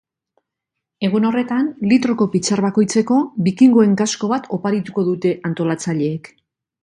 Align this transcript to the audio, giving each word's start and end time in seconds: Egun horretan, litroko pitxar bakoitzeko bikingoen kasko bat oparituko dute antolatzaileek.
Egun 1.07 1.27
horretan, 1.29 1.67
litroko 1.91 2.27
pitxar 2.35 2.63
bakoitzeko 2.67 3.19
bikingoen 3.49 3.93
kasko 4.03 4.31
bat 4.33 4.49
oparituko 4.59 5.05
dute 5.11 5.35
antolatzaileek. 5.51 6.33